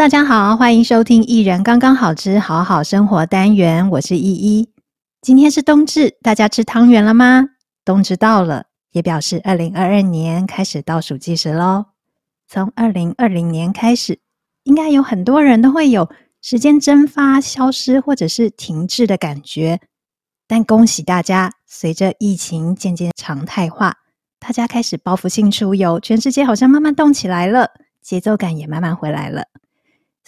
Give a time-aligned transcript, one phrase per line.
[0.00, 4.70] 大家好，欢迎收听《一人刚刚好之好好生活》单元，我是依依。
[5.20, 7.44] 今天是冬至，大家吃汤圆了吗？
[7.84, 11.84] 冬至到了，也表示二零二二年开始倒数计时喽。
[12.48, 14.18] 从二零二零年开始，
[14.62, 16.08] 应该有很多人都会有
[16.40, 19.80] 时间蒸发、消失或者是停滞的感觉。
[20.48, 23.96] 但恭喜大家，随着疫情渐渐常态化，
[24.38, 27.68] 大家开始报复性出游，全世界好像慢慢动起来了。
[28.00, 29.44] 节奏感也慢慢回来了，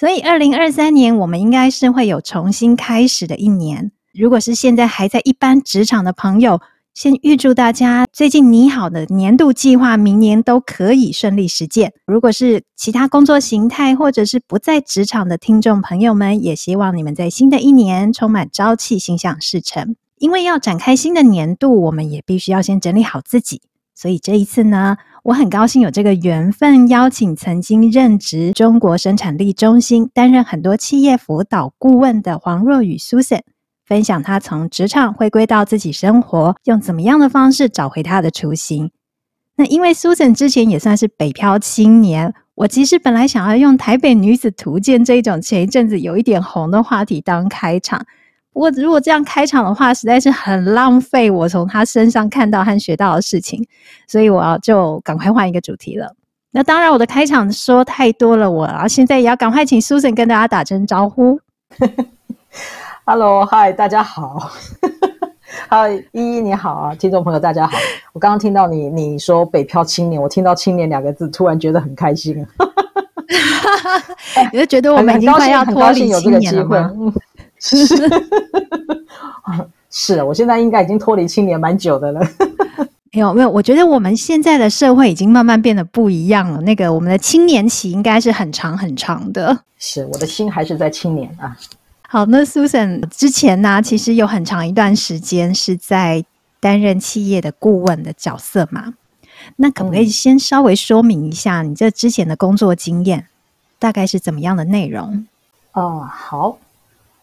[0.02, 3.92] 所以二零二三年我们应该是会有重新开始的一年。
[4.12, 6.61] 如果是现在还在一般职场的朋友，
[6.92, 11.92] 先预祝大家最近拟好的年度计划，明年都可以顺利实践。
[12.05, 19.95] 如果是其他工作形态或者是不在职场的听众朋友们，也希望你们在新的一年充满朝气、心想事成。
[20.19, 23.62] 因为要展开新的年度，我们也必须要先整理好自己。
[23.95, 33.42] 所以这一次呢，我很高兴有这个缘分，邀请曾经任职中国生产力中心、担任很多企业辅导顾问的黄若雨 Susan，
[33.87, 38.91] 分享她从职场回归到自己生活，用怎么样的方式找回她的初心。
[39.55, 48.05] 那因为 Susan 之前也算是北漂青年，我其实本来想要用台北女子图鉴这一种前一阵子有一点红的话题当开场。
[48.53, 53.67] 不过，如果这样开场的话，实在是很浪费我从他身上看到和学到的事情，
[54.06, 56.14] 所以我要就赶快换一个主题了。
[56.50, 61.41] 那当然，我的开场说太多了，我啊现在也要赶快请 Susan 跟大家打声招呼。
[63.06, 64.50] Hello，嗨，大家好。
[65.69, 67.78] 嗨，依依你好啊，听众朋友大家好。
[68.12, 72.47] 我刚刚听到你你说北漂青年，我听到“青年”两个字，突然觉得很开心。
[74.53, 76.92] 你就觉得我们已经快要脱离青年了吗？
[77.70, 77.86] 是
[79.91, 82.20] 是，我现在应该已经脱离青年蛮久的了。
[83.12, 86.61] 没有没有，我觉得我们现在的社会已经慢慢变得不一样了。
[86.62, 89.56] 那个我们的青年期应该是很长很长的。
[89.78, 91.55] 是，我的心还是在青年啊。
[92.08, 96.24] 好，那 Susan 之前呢，其实有很长一段时间是在
[96.58, 98.95] 担任企业的顾问的角色嘛。
[99.56, 103.27] 那可不可以先稍微说明一下你这之前的工作经验，
[103.78, 105.27] 大概是怎么样的内容？
[105.72, 106.56] 哦，好。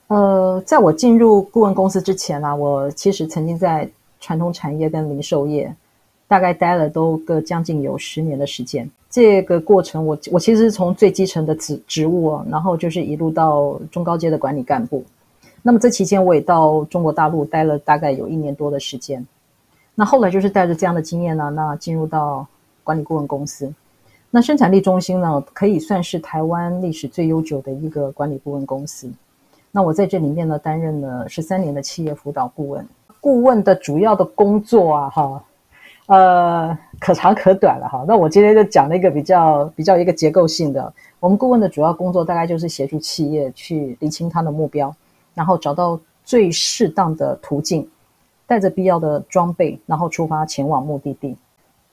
[0.09, 3.87] 呃，在我进入顾问公司之前啊，我其实曾经在
[4.19, 5.71] 传统产业跟零售业
[6.27, 8.89] 大概待了都个将近有十年的时间。
[9.07, 15.03] 这个过程我，我其实是从最基层的职职务啊，然后就是一路到中高阶的管理干部。
[15.61, 19.23] 那么这期间，我也到中国大陆待了大概有一年多的时间。
[19.93, 22.47] 那后来就是带着这样的经验呢，那进入到
[22.83, 23.71] 管理顾问公司。
[24.31, 29.07] 那生产力中心呢，可以算是台湾历史最悠久的一个管理顾问公司。
[29.71, 32.87] 那我在这里面呢，担任了十三年的企业辅导顾问。
[33.21, 35.43] 顾问的主要的工作啊，哈，
[36.07, 38.05] 呃，可长可短了哈。
[38.07, 40.91] 那我今天就讲了一个比较比较一个结构性的。
[41.19, 44.95] 我们顾问的主要工作大概就是协助企业去厘清它的目标，
[45.33, 47.87] 然后找到最适当的途径，
[48.47, 51.35] 带着必要的装备，然后出发前往目的地。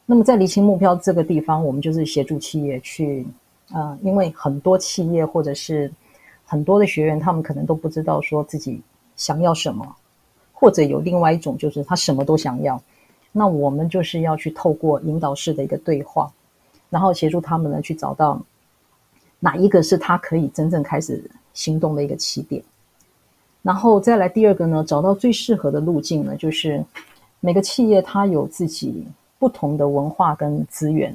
[0.07, 3.27] 那么在厘清目标这个地方，我们就是协助企业去，
[3.75, 5.91] 呃，因为很多企业或者是
[6.47, 8.81] 很多的学员，他们可能都不知道说自己
[9.17, 9.97] 想要什么，
[10.53, 12.81] 或者有另外一种，就是他什么都想要。
[13.33, 16.33] 那我们就是要去透过引导式的一个对话，
[16.89, 18.41] 然后协助他们呢去找到
[19.41, 22.63] 哪一个是他可以真正开始行动的一个起点。
[23.61, 26.83] 然后再来第二个呢，找到最适合的路径呢，就是
[27.41, 29.05] 每个企业它有自己
[29.39, 31.15] 不同的文化跟资源，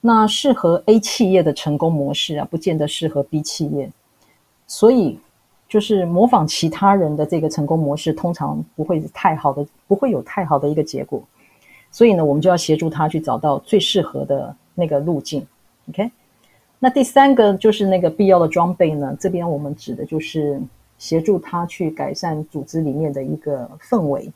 [0.00, 3.90] 那适合 A 企业的成功模式啊，不见得适合 B 企业。
[4.66, 5.18] 所以，
[5.68, 11.22] 就是模仿其他人的这个成功模式，通常不会太好的，不会有太好的一个结果。
[11.90, 15.46] 所以呢，我们就要协助他去找到最适合的那个路径。
[15.90, 16.10] OK，
[16.78, 20.60] 那第三个就是那个必要的装备呢，这边我们指的就是
[20.98, 24.32] 协助他去改善组织里面的一个氛围，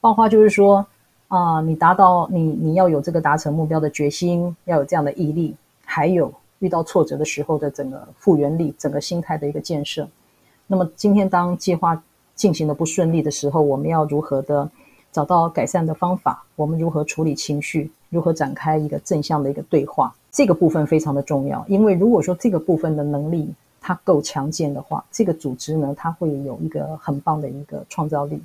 [0.00, 0.84] 包括就是说
[1.28, 6.30] 啊、你达到你你要有这个达成目标的决心，要有这样的毅力，还有。
[6.62, 10.08] 遇到挫折的时候的整个复原力，整个心态的一个建设。
[10.68, 12.00] 那么今天当计划
[12.36, 14.70] 进行的不顺利的时候，我们要如何的
[15.10, 16.44] 找到改善的方法？
[16.54, 17.90] 我们如何处理情绪？
[18.10, 20.14] 如何展开一个正向的一个对话？
[20.30, 28.40] 这个部分非常的重要，因为如果说这个部分的能力它够强健的话，这个组织呢，它会有一个很棒的一个创造力。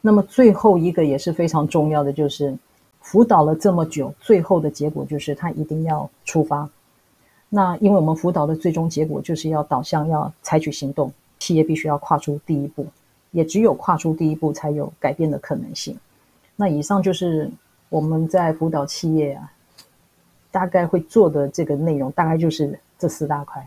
[0.00, 2.56] 那么最后一个也是非常重要的，就是
[3.00, 6.68] 辅导了这么久，最后的结果就是他一定要出发。
[7.56, 12.84] 那因为我们辅导的最终结果就是要导向要采取行动，企业必须要跨出第一步，
[13.30, 15.96] 也只有跨出第一步才有改变的可能性。
[16.56, 17.48] 那以上就是
[17.90, 19.52] 我们在辅导企业啊，
[20.50, 23.64] 大概会做的这个内容，大概就是这四大块。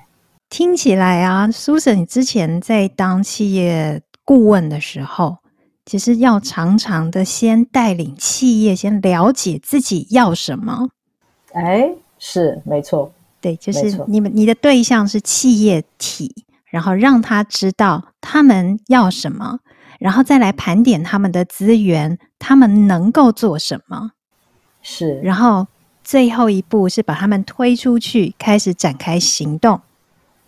[0.49, 5.37] 听起来啊，Susan，你之前在当企业顾问的时候，
[5.85, 10.89] 其实要常常的先带领企业先了解自己要什么。
[11.53, 16.33] 哎，是没错，对，就是你们你的对象是企业体，
[16.69, 19.59] 然后让他知道他们要什么，
[19.99, 24.11] 然后再来盘点他们的资源，他们能够做什么。
[24.81, 25.67] 是，然后
[26.03, 29.81] 最后一步是把他们推出去，开始展开行动。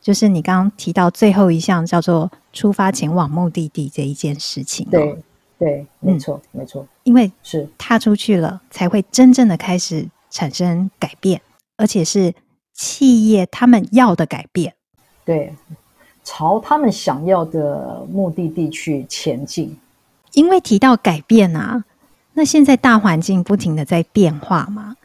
[0.01, 4.91] 就是你刚刚提到最后一项叫做出发前往目的地这一件事情，哦。
[4.91, 5.23] 对
[5.59, 11.41] 对，没错、嗯、没错，因为是踏出去了，才会真正的开始产生改变，
[11.75, 12.33] 而且是
[12.79, 14.73] 企业他们要的改变。
[15.25, 15.53] 对，
[16.23, 19.77] 朝他们想要的目的地去前进。
[20.31, 21.83] 因为提到改变啊，
[22.33, 24.95] 那现在大环境不停的在变化嘛。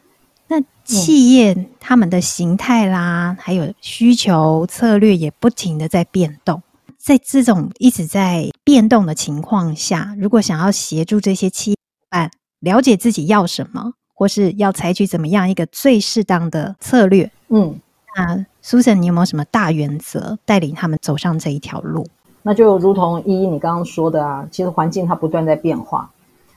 [0.47, 6.63] 那企业他们的形态啦，嗯、还有需求策略也不停的在变动。
[6.97, 12.31] 在这种一直在变动的情况下，如果想要协助这些企业伙伴
[12.61, 17.81] 了解自己要什么，或是要采取怎么样一个最适当的策略，嗯，
[18.17, 22.05] 那 Susan，你有没有什么大原则带领他们走上这一条路？
[22.43, 26.11] 那就如同依依你刚刚说的啊，其实环境它不断在变化，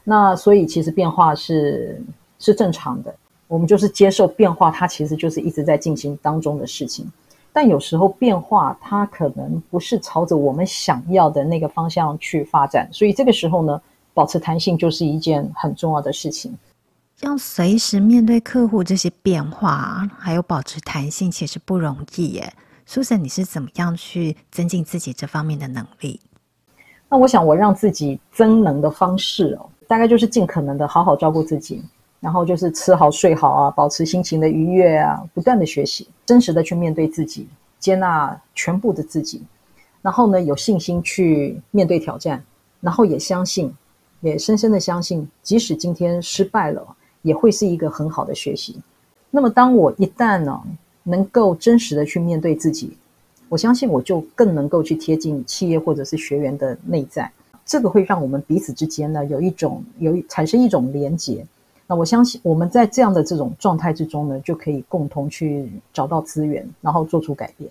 [0.04, 2.02] 那所以其实变化是
[2.40, 3.14] 是正常的。
[3.48, 7.06] 我们就是接受变化，它其实就是一直在进行当中的事情。
[7.54, 13.80] 但有时候变化它可能不是朝着我们想要的那个方向去发展，所以这个时候呢，
[14.16, 16.52] 保持弹性就是一件很重要的事情。
[17.22, 22.54] 要随时面对客户这些变化，还有保持弹性，其实不容易耶。
[22.88, 26.22] Susan，你是怎么样去增进自己这方面的能力？
[27.10, 31.84] 那我想，我让自己增能的方式哦，大概就是尽可能的好好照顾自己。
[32.20, 37.48] 然后就是吃好睡好啊，保持心情的愉悦啊，不断的学习，真实的去面对自己，
[37.80, 39.44] 接纳全部的自己。
[40.02, 42.44] 然后呢，有信心去面对挑战，
[42.82, 43.72] 然后也相信，
[44.22, 48.76] 也深深的相信，即使今天失败了，也会是一个很好的学习。
[49.30, 50.62] 那么，当我一旦呢，
[51.04, 52.98] 能够真实的去面对自己，
[53.50, 57.32] 我相信我就更能够去贴近企业或者是学员的内在，
[57.66, 61.46] 这个会让我们彼此之间呢，有一种有产生一种连结。
[61.86, 67.70] 那我相信，我们在这样的这种状态之中呢，就可以共同去找到资源，然后做出改变。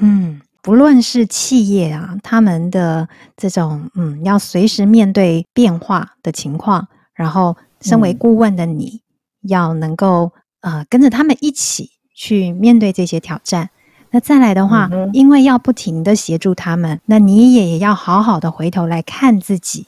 [0.00, 3.06] 嗯，不论是企业啊，他们的
[3.36, 9.02] 这种嗯，要随时面对变化的情况，然后身为顾问的你，
[9.44, 10.32] 嗯、要能够
[10.62, 13.70] 呃跟着他们一起去面对这些挑战。
[14.10, 19.86] 那再来的话，嗯、因为要不停的协助他们，那你也要好好的回头来看自己，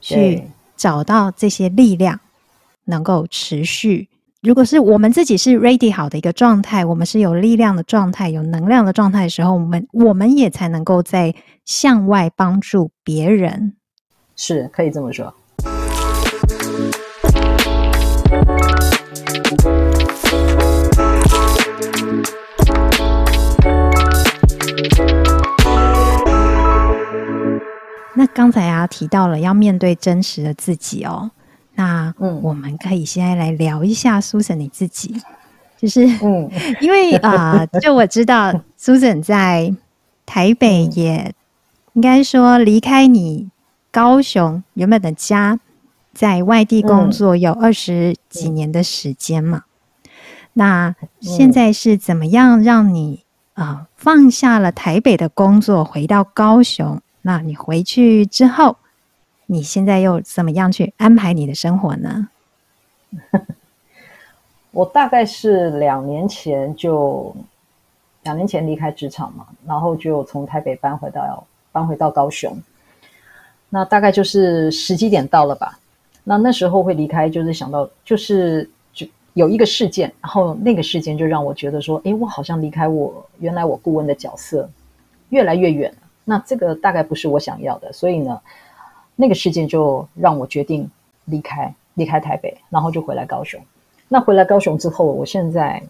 [0.00, 0.42] 去
[0.76, 2.20] 找到这些力量。
[2.88, 4.08] 能够持续。
[4.42, 13.74] 如果是我们自己是 ready 好的一个状态，我们是有力量的状态、有能量的状态的时候，我们我们也才能够在向外帮助别人。
[14.36, 15.34] 是，可以这么说。
[28.18, 31.30] 那刚才啊提到了要面对真实的自己哦。
[31.74, 35.20] 那嗯，我们可以现在来聊一下 Susan 你自己，
[35.76, 39.74] 就是嗯， 因为啊、呃，就我知道 Susan 在
[40.24, 41.34] 台北也
[41.92, 43.50] 应该说离开你
[43.90, 45.60] 高雄原本的家，
[46.16, 49.64] 在外地工作有二十几年的时间嘛。
[50.54, 57.02] 那现在是怎么样让你啊、呃、放下了台北的工作，回到高雄？
[57.20, 58.78] 那你回去之后，
[59.44, 62.28] 你现在又怎么样去安排你的生活呢？
[64.72, 67.36] 我大概是两年前就
[68.22, 72.58] 两年前离开职场嘛，然后就从台北搬回到搬回到高雄。
[73.68, 75.78] 那大概就是时机点到了吧？
[76.28, 84.68] 那那时候会离开，就是想到就是就有一个事件，然后那个事件就让我觉得说，诶，我好像离开我原来我顾问的角色
[85.28, 85.94] 越来越远。
[86.24, 88.40] 那这个大概不是我想要的，所以呢。
[89.18, 90.90] 那个事件就让我决定
[91.24, 93.58] 离开，离开台北，然后就回来高雄。
[94.08, 95.82] 那回来高雄之后，我现在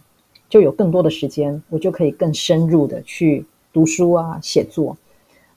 [0.49, 4.97] 就有更多的时间，我就可以更深入的去读书啊、写作。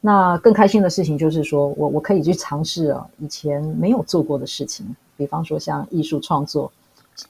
[0.01, 4.85] 那更开心的事情就是说，我我可以去尝试啊以前没有做过的事情，
[5.17, 6.71] 比方说像艺术创作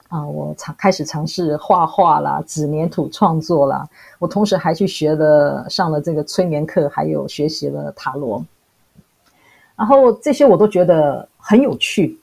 [0.08, 3.88] 啊，我尝开始尝试画画啦、纸黏土创作啦。
[4.20, 8.44] 我同时还去学了上了这个催眠课，还有学习了塔罗。
[9.74, 12.16] 然后这些我都觉得很有趣，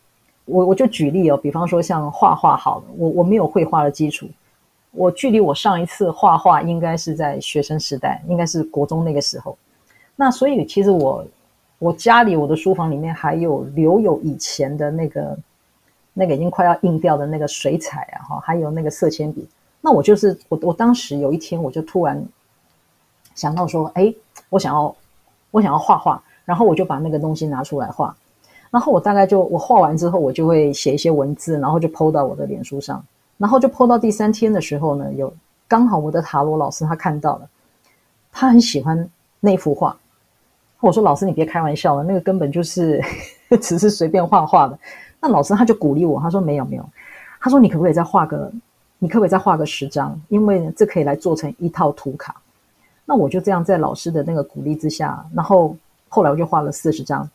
[0.45, 4.25] 我我就举例哦，比方说像画画好了，我我没有绘画的基础，
[4.91, 9.57] 我距离我上一次画画应该是在学生时代，应该是国中那个时候。
[10.17, 11.25] 那所以其实我
[11.79, 15.37] 我家里我的书房里面还有留有以前的那个
[16.13, 19.47] 那个已经快要硬掉的那个水彩啊，哈，还有那个色铅笔。
[19.79, 22.21] 那我就是我我当时有一天我就突然
[23.35, 24.11] 想到说，哎，
[24.49, 24.93] 我想要
[25.51, 28.13] 我想要画画，然后我就把那个东西拿出来画。
[28.71, 33.01] 然后我大概就我画完之后，我就会写一些文字，然后就 po 到我的脸书上。
[33.37, 35.31] 然后就 po 到第三天的时候呢，有
[35.67, 37.47] 刚好我的塔罗老师他看到了，
[38.31, 39.07] 他很喜欢
[39.39, 39.95] 那幅画。
[40.79, 43.01] 我说：“老师，你别开玩笑了，那个根本就是
[43.61, 44.77] 只是随便画画的。”
[45.19, 46.89] 那老师他就鼓励我，他说：“没有没有，
[47.39, 48.51] 他说你可不可以再画个，
[48.99, 50.19] 你可不可以再画个十张？
[50.29, 52.35] 因为，这可以来做成一套图卡。”
[53.05, 55.75] 那我就这样在老师的那个鼓励之下，然后
[56.09, 57.29] 后来我就画了四十张。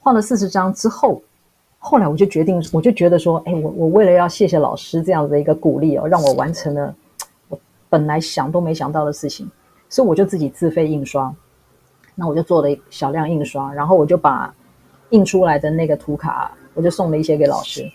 [0.00, 1.20] 画了四十张之后。
[1.80, 6.92] 后来我就决定，我就觉得说，哎，我我为了要谢谢老师这样子的一个鼓励哦，让我完成了
[7.48, 7.58] 我
[7.88, 9.48] 本来想都没想到的事情，
[9.88, 11.32] 所以我就自己自费印刷。
[12.20, 14.52] 那我就做了小量印刷，然后我就把
[15.10, 17.88] 印出来的那个图卡，我就送了一些给老师。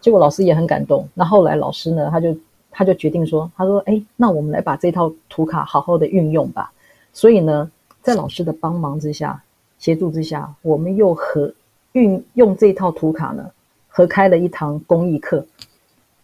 [0.00, 1.06] 结果老师也很感动。
[1.12, 2.34] 那后来老师呢，他就
[2.70, 6.72] 他就决定说，他说，哎，那我们来把这套图卡好好的运用吧。
[7.12, 9.42] 所以呢，在老师的帮忙之下、
[9.78, 11.52] 协助之下，我们又和。
[11.92, 13.50] 运用这套图卡呢，
[13.86, 15.44] 合开了一堂公益课。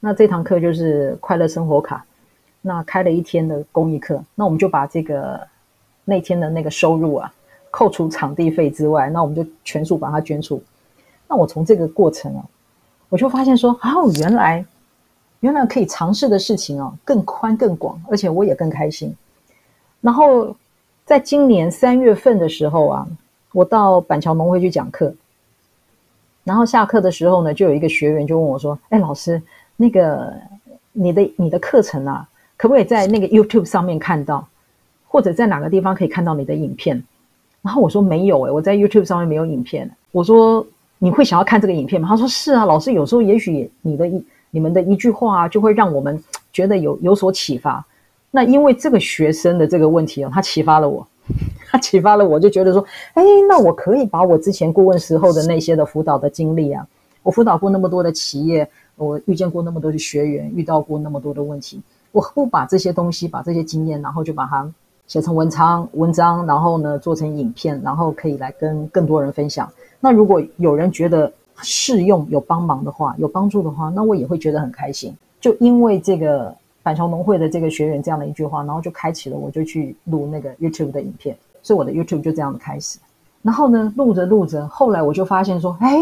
[0.00, 2.02] 那这堂课就是快乐生活卡。
[2.62, 5.47] 那开了一天的公益课，那我们就把这个
[6.09, 7.31] 那天的那个收入啊，
[7.71, 10.62] 扣除场地费之外，那我们就全数把它捐出。
[11.29, 12.43] 那我从这个过程啊，
[13.11, 14.65] 我就发现说，哦，原来
[15.41, 19.15] 原来可以尝试的事情啊，更宽更广，而且我也更开心。
[20.00, 20.57] 然后
[21.05, 23.07] 在今年三月份的时候啊，
[23.53, 25.15] 我到板桥农会去讲课。
[26.45, 29.43] 然后下课的时候呢，就有一个学员就问我说：“哎，老师，
[29.77, 30.33] 那个
[30.93, 34.49] 你的你的课程啊，可不可以在那个 YouTube 上面看到，
[35.09, 37.03] 或者在哪个地方可以看到你的影片？”
[37.62, 40.65] 然后我说：“没有诶，我在 YouTube 上面没有影片。”我说
[40.99, 46.23] ：“你会想要看这个影片吗？”他说：“是啊，老师，有时候也许你的一你们的一句话啊，就会让我们
[46.53, 47.85] 觉得有有所启发。”
[48.31, 51.07] 那因为这个学生的这个问题哦，他启发了我。
[51.71, 56.87] 他启发了我，就觉得说，哎，那我可以把我之前顾问时候的那些的辅导的经历啊，
[57.23, 64.73] 我辅导过那么多的企业，我遇见过那么多的学员，遇到过那么多的问题，我不把这些东西，把这些经验，然后就把它
[65.09, 69.69] 写成文章，文章，然后呢做成影片，然后可以来跟更多人分享。
[69.99, 75.12] 那如果有人觉得适用、有帮忙的话，有帮助的话，那我也会觉得很开心。
[75.41, 81.37] 就因为这个板桥农会的这个学员这样的一句话，然后就开启了，我就去录那个 YouTube 的影片。
[81.61, 82.99] 所以我的 YouTube 就这样的开始，
[83.43, 85.99] 然后呢，录着录着，后来我就发现说，哎，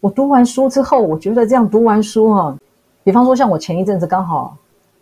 [0.00, 2.56] 我读完书之后，我觉得这样读完书哈，
[3.04, 4.56] 比方说像我前一阵子刚好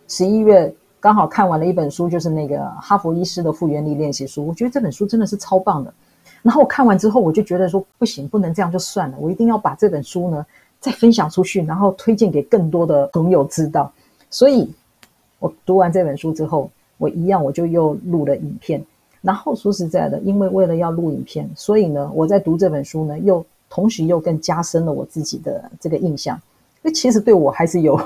[0.07, 5.93] 十一月刚好看完了一本书，就是那个哈佛医师的复原力练习书，我觉得这本书真的是超棒的。
[6.41, 10.45] 然后我看完之后，我就觉得说，不行，不能这样就算了，我一定要把这本书呢
[10.79, 13.91] 再分享出去，然后推荐给更多的朋友知道。
[14.29, 14.69] 所以，
[15.39, 18.83] 我读完这本书之后，我一样我就又录了影片。
[19.21, 26.39] 然后说实在的，因为为了要录影片，所以呢，我在读这本书呢，又同时又更加深了我自己的这个印象。
[26.81, 27.99] 那其实对我还是有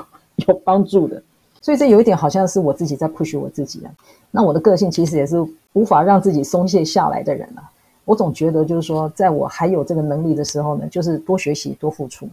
[0.46, 1.22] 有帮助的。
[1.64, 3.90] 所以这有一点好像是我自己在 push 我自己啊。
[4.30, 5.42] 那我的个性其实也是
[5.72, 7.64] 无法让自己松懈下来的人啊。
[8.04, 12.28] 我总觉得就是说，在我还有这个能力的时候呢，就是多学习、多付出。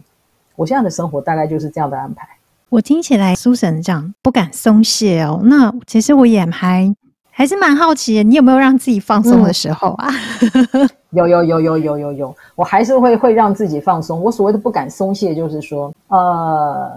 [0.54, 2.28] 我现在的生活大概就是这样的安排。
[2.68, 5.40] 我听起来，Susan 这样不敢松懈哦。
[5.44, 6.94] 那其实我也还。
[7.34, 10.10] 还是蛮好奇的，你有没有让自己放松的时候啊？
[10.74, 14.22] 嗯、有有有有有有有，我还是会会让自己放松。
[14.22, 16.90] 我所谓的不敢松懈，就是说，呃，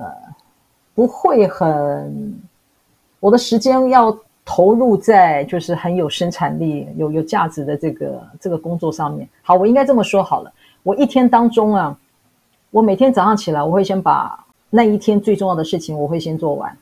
[0.96, 2.34] 不会很，
[3.20, 9.28] 我的时间要投入在就是很有生产力、有有价值的这个这个工作上面。
[9.44, 10.52] 好，我应该这么说好了。
[10.84, 11.98] 我一天当中啊，
[12.72, 16.76] 我每天早上起来，我会先把那一天最重要的事情，我会先做完。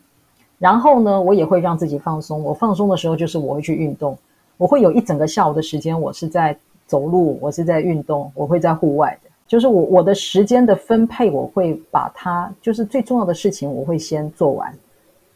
[0.60, 2.44] 然后呢，我也会让自己放松。
[2.44, 4.18] 我放松的时候，就是我会去运动。
[4.58, 6.56] 我会有一整个下午的时间，我是在
[6.86, 9.30] 走路，我是在运动，我会在户外的。
[9.54, 14.76] 就是我我的时间的分配，我会把它就是最重要的事情，我会先做完。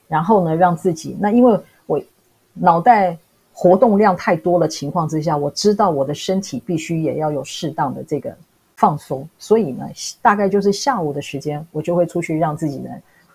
[0.07, 2.01] 然后呢，让自己那因为我
[2.55, 3.15] 脑袋
[3.53, 8.36] 活动量太多的情况之下，我知道我的身体必须也要有适当的这个
[8.75, 9.29] 放松。
[9.38, 9.88] 所以呢，
[10.19, 12.89] 大概就是下午的时间，我就会出去让自己呢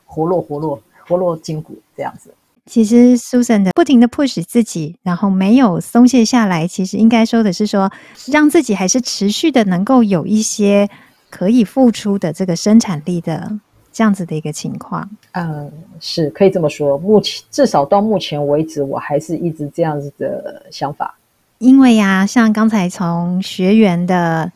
[0.04, 0.82] 活络活络。
[1.04, 2.32] 活络筋骨这样子，
[2.71, 6.66] 其实 Susan 的不停的 push 自己，然后没有松懈下来。
[6.66, 7.90] 其实应该说的是说，
[8.26, 10.88] 让自己还是持续的能够有一些
[11.28, 13.50] 可以付出的这个生产力的
[13.92, 15.11] 这样子的一个情况。
[15.33, 16.97] 嗯，是可以这么说。
[16.99, 21.16] 目前至少到目前为止，我还是一直这样子的想法。
[21.59, 24.50] 因为呀，像刚才从学员的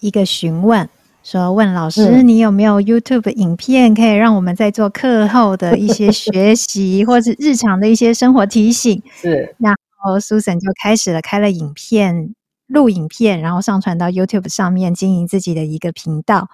[0.00, 0.88] 一个询问。
[1.22, 9.00] 说问老师，你有没有 YouTube 影片可以让我们在做课后的一些学习， 或者日常的一些生活提醒？
[9.14, 9.54] 是。
[9.58, 12.34] 然后 Susan 就开始了开了影片，
[12.66, 16.48] 录影片，然后上传到 YouTube 上面，经营自己的一个频道。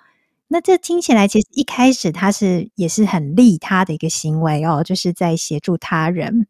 [0.49, 6.47] 那这听起来其实一开始他是也是很利他的一个行为哦，就是在协助他人。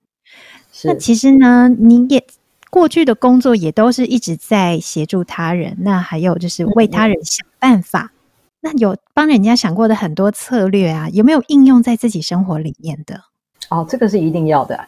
[0.72, 0.88] 是。
[0.88, 2.24] 那其实呢，你也。
[2.70, 8.12] 过去的工作也都是一直在协助他人，那还有就是为他人想办法。
[8.60, 13.20] 那有帮人家想过的很多策略啊，有没有应用在自己生活里面的？
[13.68, 14.78] 哦，这个是一定要的，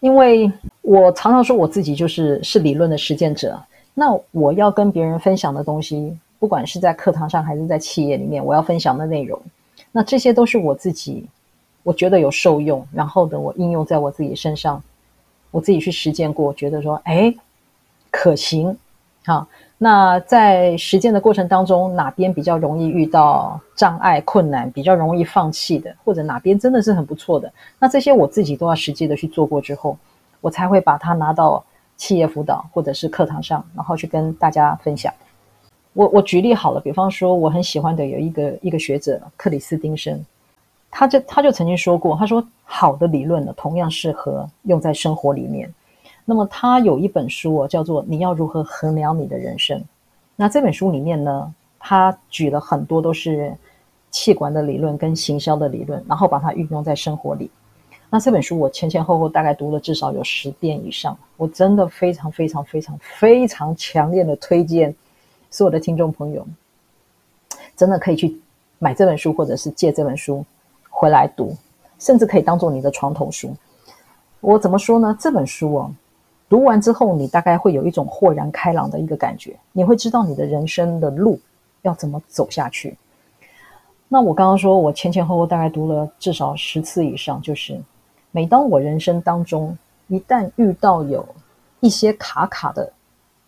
[0.00, 0.50] 因为
[0.82, 3.60] 我常常说我自己就是是理论的实践者。
[3.94, 9.40] 那我要跟别人分享的东西，不管是在课堂上还是在企业里面，我要分享的内容，
[9.90, 11.26] 那这些都是我自己
[11.82, 14.82] 我觉得有受用，然后的，我应用在我自己身上。
[15.52, 17.34] 我自己去实践过，觉得说，哎，
[18.10, 18.76] 可行，
[19.24, 19.48] 好。
[19.78, 29.98] 那在实践的过程当中，哪边比较容易遇到障碍、困难，比较容易放弃的，或者哪边真的是很不错的，那这些我自己都要实际的去做过之后，
[30.40, 31.62] 我才会把它拿到
[31.96, 35.12] 企业辅导或者是课堂上，然后去跟大家分享。
[35.92, 40.24] 我我举例好了，比方说我很喜欢的有一个一个学者克里斯汀生。
[40.88, 45.70] 他就他就曾经说过，他说好的理论呢，同样适合用在生活里面。
[46.26, 49.80] 那么他有一本书哦，叫做《你要如何衡量你的人生》。
[50.34, 53.56] 那这本书里面呢，他举了很多都是
[54.10, 57.50] 气管的理论跟行销的理论，然后把它运用在生活里。
[58.10, 64.94] 那这本书我前前后后大概读了至少有十遍以上，我真的非常非常非常非常强烈的推荐
[65.50, 66.46] 所有的听众朋友，
[67.74, 68.38] 真的可以去
[68.78, 70.44] 买这本书，或者是借这本书。
[70.98, 71.54] 回来读，
[71.98, 73.54] 甚至可以当做你的床头书。
[74.40, 75.14] 我怎么说呢？
[75.20, 75.92] 这本书哦，
[76.48, 79.56] 读完之后，你大概会有一种豁然开朗的一个感觉。
[79.72, 81.38] 你会知道你的人生的路
[81.82, 82.96] 要怎么走下去。
[84.08, 87.40] 那我刚刚说，我前前后后大概读了至少十次以上。
[87.42, 87.80] 就是
[88.30, 89.76] 每当我人生当中
[90.08, 91.26] 一旦遇到有
[91.80, 92.92] 一些卡卡的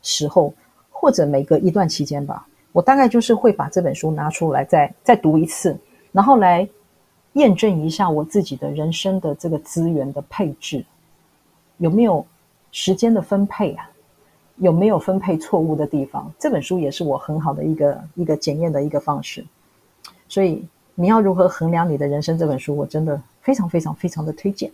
[0.02, 0.52] 时候，
[0.90, 5.78] 或者每隔一段期间吧，我大概就是会把这本书拿出来再再读一次，
[6.12, 6.68] 然后来。
[7.34, 10.84] 验证一下我自己的人生的这个资源的配置，
[11.76, 12.24] 有没有
[12.80, 13.90] 时间的分配啊？
[14.58, 16.32] 有没有分配错误的地方？
[16.38, 19.44] 这本书也是我很好的一个一个检验的一个方式。
[20.28, 20.64] 所以
[20.94, 22.38] 你要如何衡量你的人生？
[22.38, 24.70] 这本书我真的非常非常非常的推荐。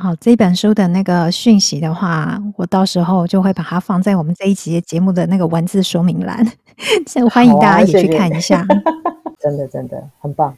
[0.00, 6.46] 好，这本书的那个讯息的话，我到时候就会把它放在我们这一集节目的那个文字说明栏，
[7.32, 8.64] 欢迎大家也去看一下。
[9.42, 10.56] 真的真的很棒。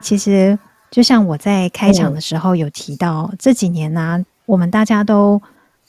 [0.00, 0.58] 其实，
[0.90, 5.40] 就像我在开场的时候有提到，嗯、这几年呢、啊，我们大家都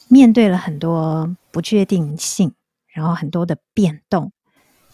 [0.08, 2.52] 面对了很多不确定性，
[2.92, 4.32] 然后很多的变动。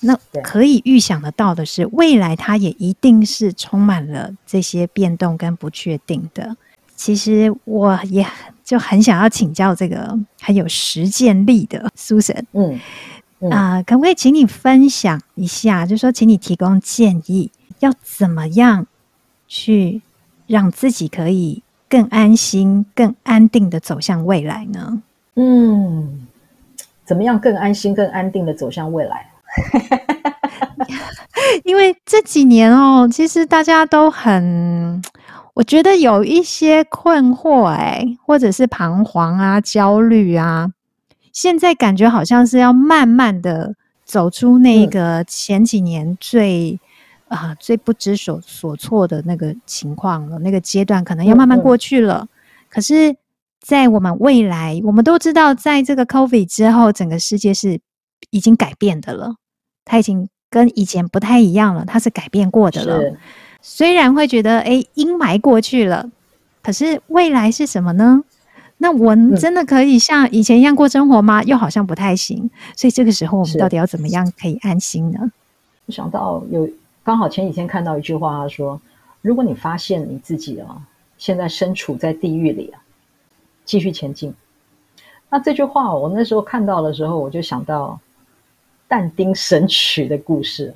[0.00, 6.56] 那可以预想得到的是，未来它也一定是充满了这些变动跟不确定的。
[7.00, 8.26] 其实我也
[8.62, 12.78] 就很想要请教这个很有实践力的 Susan，嗯，啊、
[13.38, 15.86] 嗯呃，可不可以请你分享一下？
[15.86, 18.86] 就是说，请你提供建议，要怎么样
[19.48, 20.02] 去
[20.46, 25.02] 让自己可以更安心、更安定的走向未来呢？
[25.36, 26.26] 嗯，
[27.06, 29.26] 怎么样更安心、更安定的走向未来？
[31.64, 35.02] 因为这几年哦，其实大家都很。
[35.60, 40.72] 我觉得有一些困惑，哎，或者是彷徨啊、焦虑啊，
[41.34, 46.80] 现在感觉好像是要慢慢的走出那个前几年最
[47.28, 52.20] 啊、嗯呃、最不知所所措的那个情况了，那个阶段可能要慢慢过去了。
[52.20, 52.28] 嗯嗯、
[52.70, 53.14] 可是，
[53.60, 57.78] 在我们未来，我们都知道，在这个 COVID 之后，整个世界是
[58.30, 59.34] 已经改变的了，
[59.84, 63.14] 它已经跟以前不太一样了，它是改变过的了。
[63.62, 66.10] 虽然会觉得诶，阴霾过去了，
[66.62, 68.24] 可是未来是什么呢？
[68.78, 71.42] 那我真的可以像以前一样过生活吗？
[71.42, 72.48] 嗯、又好像不太行。
[72.74, 75.30] 所以这个时候，我们到底要怎么样可以安心呢？
[75.84, 76.66] 我想到有
[77.02, 78.80] 刚好前几天看到一句话，他说
[79.20, 80.80] ：“如果你发现你自己啊，
[81.18, 82.80] 现在身处在地狱里啊，
[83.66, 84.32] 继续前进。”
[85.28, 88.00] 那这句话我那时候看到的时候，我就想到
[88.88, 90.74] 但丁《神曲》的故事。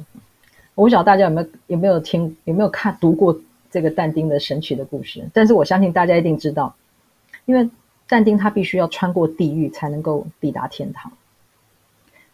[0.75, 3.39] 我不晓得大家有没有有没有听有没有看读过
[3.71, 6.75] 这个但丁的神曲的故事，但是我相信大家一定知道，
[7.45, 7.69] 因为
[8.09, 11.11] 但丁他必须要穿过地狱才能够抵达天堂。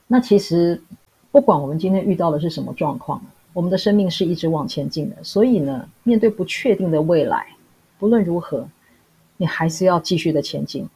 [0.07, 0.83] 那其实
[1.31, 3.22] 不管我们今天遇到的是什么状况，
[3.53, 7.46] 我们的生命是一直往前进的，所以呢，面对不确定的未来，
[7.98, 8.66] 不论如何，
[9.37, 10.88] 你还是要继续的前进，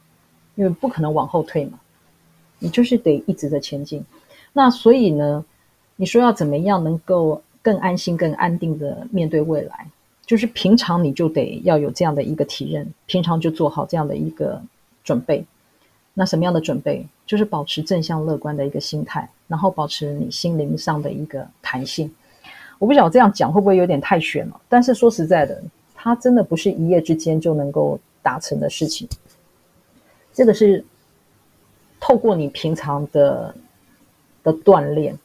[0.55, 1.79] 因为不可能往后退嘛，
[2.59, 4.03] 你就是得一直的前进。
[4.51, 5.45] 那所以呢，
[5.95, 9.87] 你说要怎么样能够更安心、更安定的面对未来？
[10.25, 14.61] 就是平常你就得要有这样的一个体认，平常就做好这样的一个
[15.03, 15.45] 准备。
[16.13, 17.05] 那什么样的准备？
[17.25, 22.13] 就是保持正向乐观的一个心态，然后保持你心灵上的一个弹性。
[22.79, 25.61] 我不晓得这样讲会不会有点太玄了，但是说实在的，
[25.93, 29.07] 它真的不是一夜之间就能够达成的事情。
[30.33, 30.83] 这个是
[31.99, 33.55] 透过你平常的
[34.43, 35.17] 的锻炼，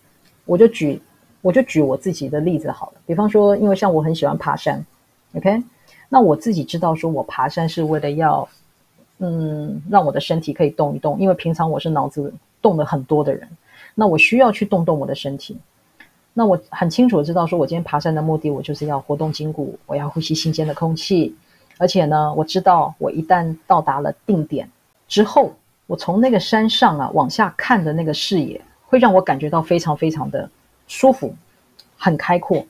[0.50, 1.00] 我就举。
[1.42, 4.84] 我就举我自己的例子好了，比方说，因为像我很喜欢爬山
[5.34, 5.62] ，OK，
[6.06, 8.46] 那我自己知道说我爬山是为了要，
[9.20, 13.48] 嗯，让我的身体可以动一动，因为平常我是脑子动的很多的人，
[13.94, 15.56] 那我需要去动动我的身体。
[16.34, 21.34] 那我很清楚知道说，我今天爬山的目的，我就是要活动筋骨，我要呼吸新鲜的空气，
[21.78, 24.70] 而且呢，我知道我一旦到达了定点
[25.08, 25.54] 之后，
[25.86, 28.60] 我从那个山上啊往下看的那个视野，
[28.90, 30.50] 会让我感觉到非常非常的。
[30.88, 31.33] 舒服，
[31.96, 32.66] 很开阔。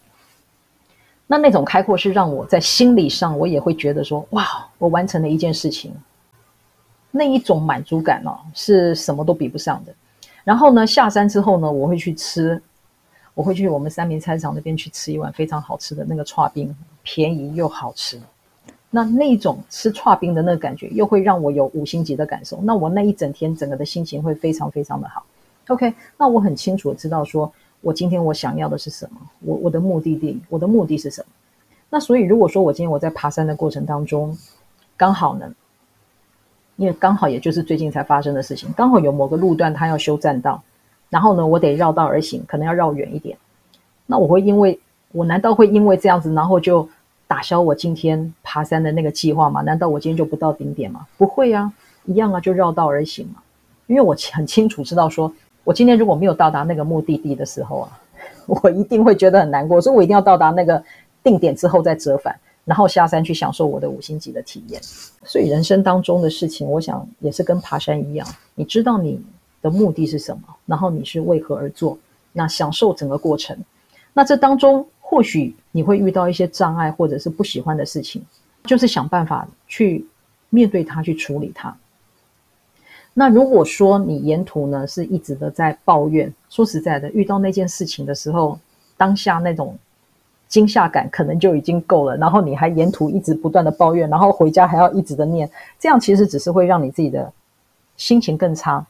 [1.26, 5.90] 那那种开阔是让我在心理上，我也会觉得说，哇，我完成了一件事情。
[7.10, 9.94] 那一种满足感哦，是什么都比不上的。
[10.44, 12.62] 然后呢，下山之后呢，我会去吃，
[13.32, 18.20] 我会去我们三明菜市场那边去吃一碗非常好吃的那个剉冰，便宜又好吃。
[18.90, 22.60] 那那种吃剉冰的那个感觉，又会让我有五星级的感受。
[22.62, 25.24] 那我那一整天整个的心情会非常非常的好。
[25.70, 27.50] OK，那我很清楚知道说。
[27.82, 29.18] 我今天我想要的是什么？
[29.40, 31.32] 我我的目的地，我的目的是什么？
[31.88, 34.36] 那所以如果说我今天我在爬山的过程当中，
[34.98, 35.50] 刚好呢，
[36.76, 40.62] 因为刚好也就是最近才发生的事情，刚好有某个路段它要修栈道，
[41.08, 43.38] 然后呢，我得绕道而行，可能要绕远一点。
[44.04, 44.78] 那我会因为
[45.12, 46.86] 我难道会因为这样子，然后就
[47.26, 49.62] 打消我今天爬山的那个计划吗？
[49.62, 51.06] 难道我今天就不到顶点吗？
[51.16, 51.72] 不会啊，
[52.04, 53.40] 一样啊，就绕道而行嘛。
[53.86, 55.32] 因为我很清楚知道说。
[55.64, 58.00] 我今天如果没有到达那个目的地的时候啊，
[58.46, 60.82] 我一定会觉得很难过，所以我一定要到达那个
[61.22, 64.80] 定点之后再折返，然后下山去享受我的五星级的体验。
[65.24, 69.22] 所以人生当中的事情，我想也是跟爬山一样，你知道你
[69.60, 71.98] 的目的是什么，然后你是为何而做，
[72.32, 73.56] 那享受整个过程。
[74.12, 78.24] 那这当中或许你会遇到一些障碍或者是不喜欢的事情，
[78.64, 80.04] 就是想办法去
[80.48, 81.76] 面对它，去处理它。
[83.20, 88.58] 那如果说你沿途呢是一直的在抱怨，说实在的，遇到那件事情的时候，
[88.96, 89.76] 当下那种
[90.48, 95.46] 惊吓感可能就已经够了，然后你还沿途一直不断的抱怨，然后回家还要一直的念，
[95.78, 97.30] 这样其实只是会让你自己的
[97.98, 98.82] 心情更差，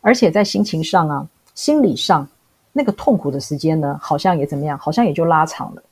[0.00, 2.26] 而且在心情上啊、心理上
[2.72, 5.82] 那个痛苦的时间呢，好像也怎么样，好像也就拉长了。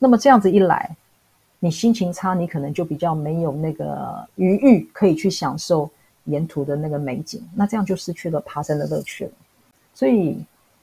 [0.00, 0.96] 那么这样子一来，
[1.60, 5.88] 你心情差，你可能就比较没有那个余裕可以去享受。
[6.24, 9.30] 沿途的那个美景，那这样就失去了爬山的乐趣了。
[9.94, 10.36] 所以，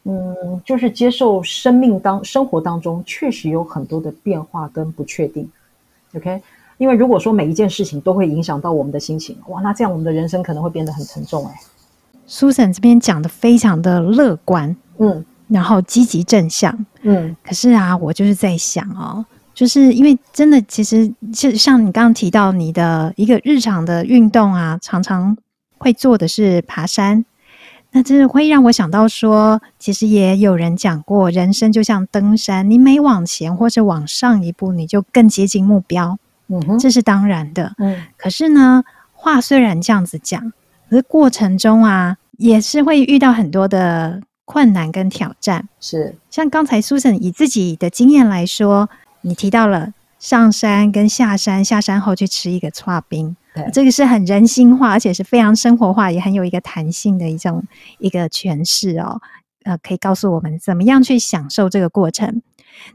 [0.04, 5.50] 嗯，就是接受生命当生活当中确实有很多的变化跟不确定。
[6.16, 6.42] OK，
[6.78, 11.46] 因为如果说每一件事情都会影响到我们的心情，哇，那这样我们的人生可能会变得很沉重。
[11.48, 11.60] 哎
[12.28, 17.36] ，Susan 这边讲的非常的乐观，嗯，然后积极正向，嗯。
[17.44, 19.26] 可是啊，我就是在想哦。
[19.58, 25.36] 就是因为真的，其实就像你刚刚提到你的一个日常的运动啊，常常
[25.80, 27.26] 会做的是爬山。
[27.90, 36.20] 那真的会让我想到说，其实也有人讲过，人生就像登山，你每往前或者往上一步，你就更接近目标。
[36.50, 37.74] 嗯哼，这是当然的。
[37.80, 40.54] 嗯，可是呢，话虽然这样子讲，
[40.88, 45.68] 可是过程中啊，也是会遇到很多的困难跟挑战。
[45.80, 48.88] 是，像刚才 Susan 以自己的经验来说。
[49.22, 57.64] 你提到了上山跟下山，下山后去吃一个剉冰，对，这个是很人性化，而且是非常生活化，也很有一个弹性的一种
[58.00, 59.22] 一个诠释哦。
[59.64, 62.42] 呃，可以告诉我们怎么样去享受这个过程。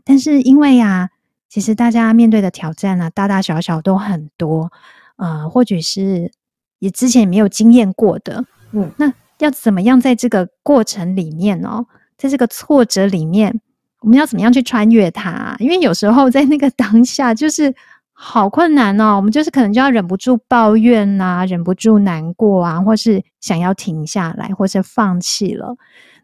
[0.05, 1.11] 但是因为啊，
[1.49, 4.73] 其实大家面对的挑战呢、啊，大大小小都很多，
[5.17, 6.33] 呃，或许是
[6.79, 11.85] 也之前也没有经验过的，嗯，那要怎么样在这个过程里面哦，
[12.17, 13.61] 在这个挫折里面？
[14.03, 15.57] 我们要怎么样去穿越它？
[15.59, 17.75] 因为有时候在那个当下就是
[18.13, 25.77] 好困难哦，我们就是可能就要忍不住抱怨呐、忍不住难过啊，或是想要停下来，或是放弃了。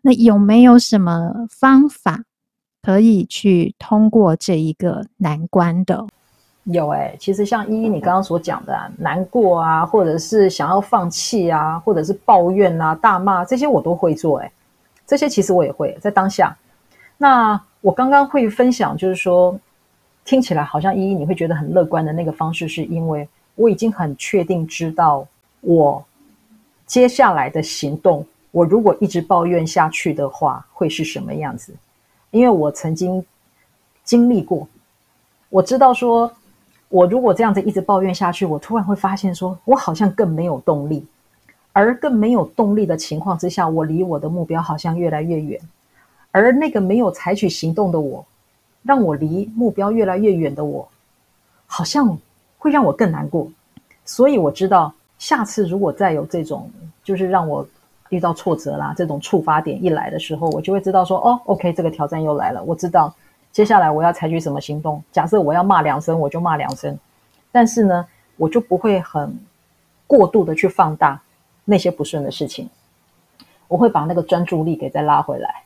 [0.03, 2.23] 那有没有什么方法
[2.83, 6.07] 可以去通过这一个难关的？
[6.65, 14.53] 有哎、其实像依依你刚刚所讲的、啊，难过啊，或者是想要放弃啊，或者是抱怨啊、大骂这些，我都会做哎、
[15.07, 16.55] 这些其实我也会在当下。
[17.17, 19.59] 那我刚刚会分享，就是说，
[20.25, 25.27] 听起来好像依依你会觉得很乐观的那个方式，是因为我已经很确定知道
[25.61, 26.05] 我
[26.87, 31.73] 接下来的行动，我如果一直抱怨下去的话，会是什么样子？
[32.31, 33.25] 因为我曾经
[34.05, 34.67] 经历过，
[35.49, 36.31] 我知道说，
[36.89, 41.07] 我如果这样子一直抱怨下去，我突然会发现说，我好像更没有动力，
[41.73, 45.61] 而更没有动力的情况之下，我离我的目标好像越来越远。
[46.31, 48.25] 而那个没有采取行动的我，
[48.83, 50.89] 让我离目标越来越远的我，
[51.67, 52.19] 好像
[52.59, 53.51] 会让我更难过。
[54.05, 56.71] 所以我知道，下次如果再有这种，
[57.03, 57.67] 就是让我
[58.11, 62.63] 遇到挫折啦，这种触发点一来的时候，我就会知道说，哦，OK，这个挑战又来了。
[62.63, 63.15] 我知道
[63.53, 65.03] 接下来我要采取什么行动。
[65.13, 66.97] 假设我要骂两声，我就骂两声。
[67.51, 69.39] 但是呢，我就不会很
[70.07, 71.21] 过度的去放大
[71.65, 72.69] 那些不顺的事情。
[73.67, 75.63] 我会把那个专注力给再拉回来。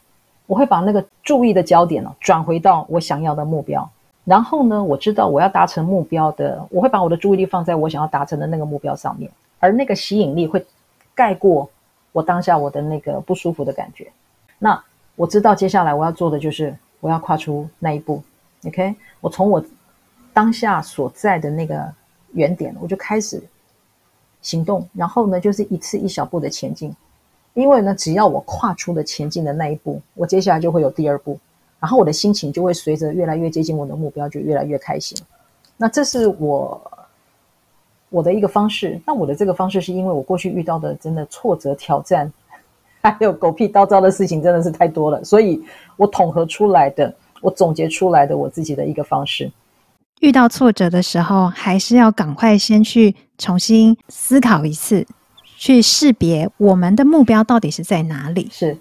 [0.46, 3.88] 我会把那个注意的焦点呢，转回到我想要的目标，
[4.24, 10.64] 然后呢，我知道我要达成目标的，我会把我的注意力放在我想要达成的那个目标上面，而那个吸引力会
[11.14, 11.70] 盖过
[12.12, 14.10] 我当下我的那个不舒服的感觉。
[14.58, 14.82] 那
[15.16, 18.22] 我知道接下来我要做的就是我要跨出那一步
[18.66, 18.94] ，OK？
[19.20, 19.64] 我从我
[20.32, 21.90] 当下所在的那个
[22.32, 23.42] 原点，我就开始
[24.40, 26.94] 行动，然后呢，就是一次一小步的前进。
[27.54, 31.38] 因为呢，只要我跨出了前进的那一步，我接下来就会有第二步，
[31.78, 35.18] 然后我的心情就会随着越来越接近我的目标，就越来越开心。
[35.76, 36.80] 那这是我
[38.08, 39.00] 我的一个方式。
[39.06, 42.32] 那我的这个方式是因为我过去遇到的真的挫折、挑战，
[43.02, 45.62] 还有狗屁倒灶的事情真的是太多了，所以
[45.96, 49.50] 我统合出来的，我总结出来的我自己的一个方式。
[50.20, 55.04] 遇到挫折的时候，还是要赶快先去重新思考一次。
[55.62, 58.48] 去识别我们的目标到底是在哪里？
[58.50, 58.76] 是，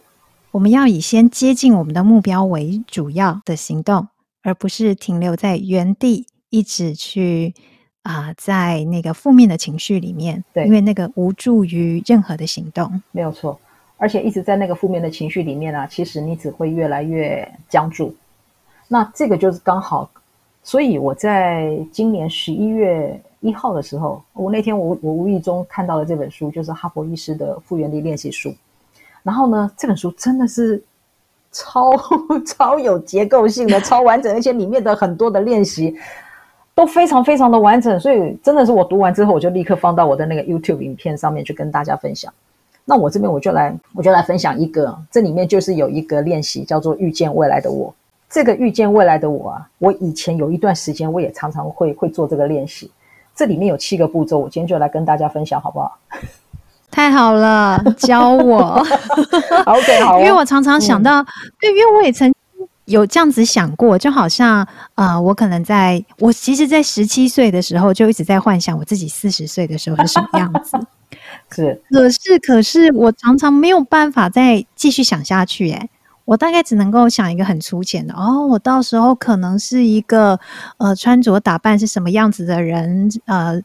[0.50, 4.08] 我们要以先接近我们的目标为主要的行动，
[4.42, 7.54] 而不是停留在原地，一直去
[8.02, 10.44] 啊、呃，在那个负面的情绪里面。
[10.56, 13.00] 对，因为那个无助于任何的行动。
[13.12, 13.60] 没有错，
[13.98, 18.16] 而且一直在那个负面的情绪里面啊，其实你只会越来越僵住。
[18.88, 20.10] 那这个就是刚好，
[20.64, 23.22] 所以我在今年十一月。
[23.44, 28.54] 一号的时候，我那天我我无意中看到了这本书，就是哈佛医师的复原力练习书。
[29.24, 30.80] 然后呢，这本书真的是
[31.52, 31.92] 超
[32.46, 35.98] 超有结构性的，超完整，而且里面的很多的练习
[36.76, 38.00] 都非常非常的完整。
[38.00, 42.32] 所以真的是我读完之后，我就立刻放到我的那个 YouTube 影片上面去跟大家分享。
[42.86, 47.92] 那我这边我就来我就来分享一个，这里面就是有一个练习叫做遇见未来的我。
[48.32, 52.90] 这个遇见未来的我啊，我以前有一段时间我也常常会会做这个练习。
[53.36, 55.98] 这里面有七个步骤，我今天就来跟大家分享，好不好？
[56.90, 58.86] 太好了，教我。
[59.66, 60.20] OK，好。
[60.20, 61.26] 因为我常常想到，嗯、
[61.60, 62.34] 对，因为我也曾
[62.86, 64.58] 有这样子想过，就好像
[64.96, 70.78] 啊、呃，我可能在我其实，在十七岁的时候就一直在幻想我自己四十岁的时候是什么样子。
[71.52, 75.90] 是，可是，可是我常常没有办法再继续想下去，哎。
[76.32, 80.40] 我大概只能够想一个很粗浅的哦，我到时候可能是一个
[80.78, 83.62] 呃穿着打扮是什么样子的人，呃，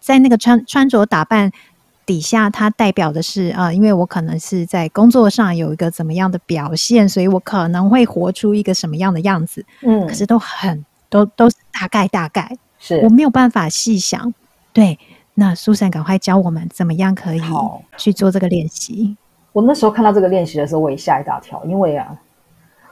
[0.00, 1.48] 在那个穿穿着打扮
[2.04, 9.64] 底下，它代表的是啊、呃，因为我可能是在工作上有一个怎么样的表现，所以我可能会活出一个什么样的样子。
[9.82, 14.34] 嗯，可是都很都都是大概大概，是我没有办法细想。
[14.72, 14.98] 对，
[15.34, 17.42] 那苏珊赶快教我们怎么样可以
[17.96, 19.16] 去做这个练习。
[19.58, 22.16] 我那时候看到这个练习的时候，我也吓一大跳，因为啊，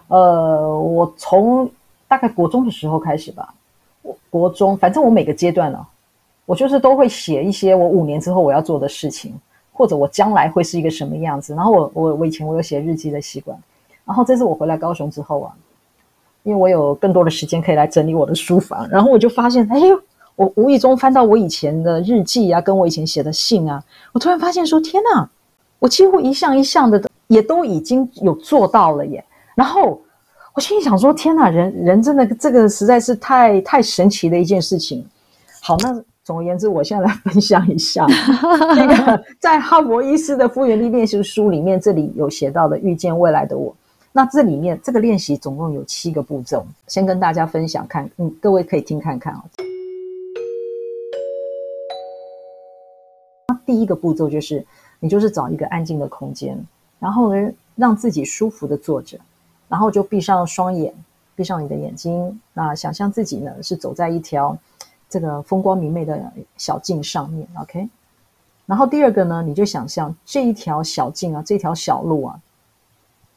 [0.08, 1.70] 呃，我从
[2.08, 3.54] 大概国中的时候开始吧，
[4.02, 5.86] 我国中，反正我每个阶段呢、
[6.44, 9.32] 我就是都会写一些我五年之后我要做的事情，
[9.72, 11.54] 或者我将来会是一个什么样子。
[11.54, 13.56] 然后我我我以前我有写日记的习惯，
[14.04, 15.54] 然后这次我回来高雄之后啊，
[16.42, 20.02] 因为我有更多的时间可以来整理我的书房，然后我就发现，哎呦，
[20.34, 23.80] 我无意中翻到我以前的日记啊，跟我以前写的信啊，
[24.12, 25.30] 我突然发现说，天哪！
[25.78, 29.22] 我几乎一项一项的都也都已经有做到了耶，
[29.54, 30.00] 然后
[30.54, 35.06] 我心里想说：天哪，人人真的这个实在是太太神奇的一件事情。
[35.60, 38.06] 好，那总而言之，我现在来分享一下
[38.74, 43.74] 那个在哈佛医师的复原力练习书里面，这里有写到的遇见未来的我。
[44.12, 49.44] 那这里面这个练习总共有七个步骤，先跟大家分享看，嗯，各位可以听看看啊。
[53.66, 54.64] 第一个步骤就是。
[55.06, 56.60] 你就是找一个安静的空间，
[56.98, 59.16] 然后呢，让自己舒服的坐着，
[59.68, 60.92] 然后就闭上双眼，
[61.36, 64.58] 闭上你的眼睛，那想象自己呢是走在一条
[65.08, 67.88] 这个风光明媚的小径上面，OK。
[68.66, 72.40] 然后第二个呢，你就想象这一条小径啊，这条小路啊，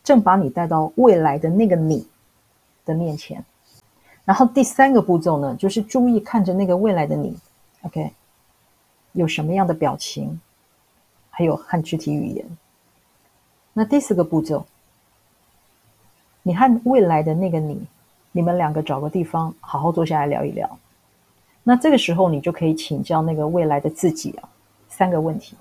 [0.03, 2.08] 正把你带到未来的那个你
[2.84, 3.45] 的面前。
[4.25, 7.38] 然后第三个步骤呢，就是注意看着那个未来的你
[7.84, 8.12] ，OK，
[9.12, 10.41] 有什么样的表情，
[11.39, 12.45] 还有和肢体语言。
[13.71, 14.65] 那第四个步骤，
[16.43, 17.82] 你和未来的那个你，
[18.34, 20.78] 你们两个找个地方好好坐下来聊一聊。
[21.63, 24.49] 那这个时候，你就可以请教那个未来的自己啊，
[24.89, 25.56] 三个问题。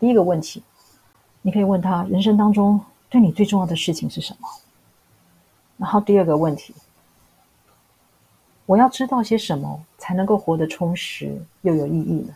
[0.00, 0.60] 第一个问题，
[1.40, 4.48] 你可以问他：人生当中对你最重要的事情是什么？
[5.76, 6.74] 然后第二个问题，
[8.64, 12.34] 我要知道些什么才能够活得充实又有意义呢？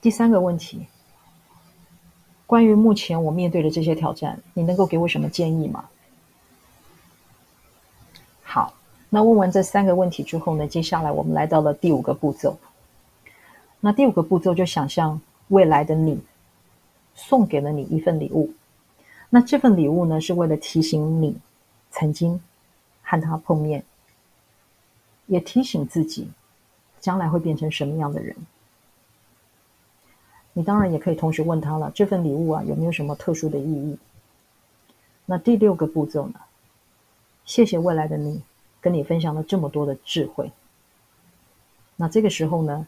[0.00, 0.86] 第三个问题，
[2.46, 5.88] 关于目前我面对的这些挑战，你能够给我什么建议吗？
[8.42, 8.74] 好。
[9.12, 12.56] 那问完这三个问题之后呢，接下来我们来到了第五个步骤。
[13.80, 16.22] 那第五个步骤就想象未来的你
[17.16, 18.52] 送给了你一份礼物。
[19.28, 21.36] 那这份礼物呢，是为了提醒你
[21.90, 22.40] 曾经
[23.02, 23.82] 和他碰面，
[25.26, 26.30] 也提醒自己
[27.00, 28.36] 将来会变成什么样的人。
[30.60, 33.98] 你当然也可以同时问他了，这份礼物啊，有没有什么特殊的意义？
[35.24, 36.34] 那第六个步骤呢？
[37.46, 38.42] 谢谢未来的你。
[38.82, 40.50] 跟你分享了这么多的智慧，
[41.96, 42.86] 那这个时候呢，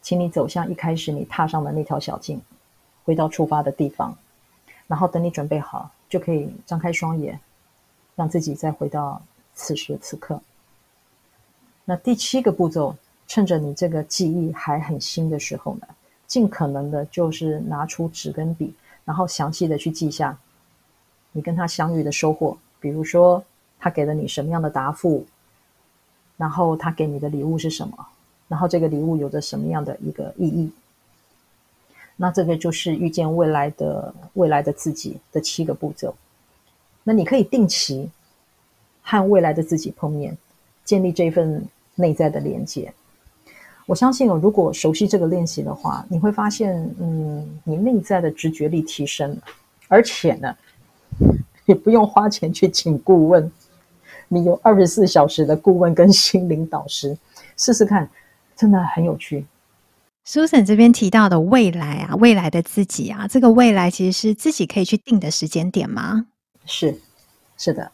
[0.00, 2.40] 请你走向一开始你踏上的那条小径，
[3.04, 4.16] 回到出发的地方，
[4.86, 7.40] 然后等你准备好，就可以张开双眼，
[8.14, 9.20] 让自己再回到
[9.54, 10.40] 此时此刻。
[11.84, 12.94] 那第七个步骤，
[13.26, 15.88] 趁着你这个记忆还很新的时候呢，
[16.26, 20.38] 尽可能的就是拿出纸跟笔，然后详细的去记下
[21.32, 23.44] 你跟他相遇的收获，比如说。
[23.78, 25.24] 他给了你什么样的答复？
[26.38, 28.06] 然后他给你的礼物是什么？
[28.48, 30.72] 然后这个礼物有着什么样的一个意义？
[32.16, 36.16] 那这个就是遇见未来的未来的自己的七个步骤。
[37.04, 38.10] 那你可以定期
[39.02, 40.36] 和未来的自己碰面，
[40.82, 41.62] 建立这份
[41.94, 42.92] 内在的连接。
[43.86, 49.38] 我相信哦，如果熟悉这个练习的话，你会发现，嗯，你内在的直觉力提升了，
[49.88, 50.54] 而且呢，
[51.66, 53.50] 也不用花钱去请顾问。
[54.28, 57.16] 你有二十四小时的顾问跟心灵导师，
[57.56, 58.10] 试试看，
[58.56, 59.46] 真的很有趣。
[60.26, 66.26] Susan 这边提到的未来啊，未来的自己啊，这个未来其实是自己可以去定的时间点吗？
[66.64, 66.98] 是，
[67.56, 67.92] 是的。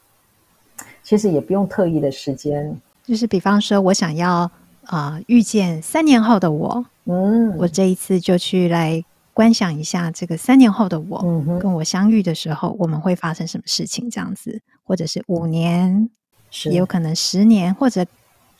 [1.02, 2.74] 其实也不用特意的时间，
[3.04, 4.50] 就是比方说我想要
[4.86, 14.10] 啊、呃、遇见三年后的我，嗯，我这一次就去来观想一下这个三年后的我，嗯，跟我相遇的时候，我们会发生什么事情？
[14.10, 16.10] 这样子，或者是五年。
[16.54, 18.04] 是也有可能十年或者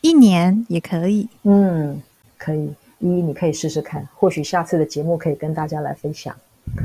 [0.01, 2.01] 一年也可以，嗯，
[2.39, 6.35] 可以，一你可以试试看，或许下次的节目可以跟大家来分享。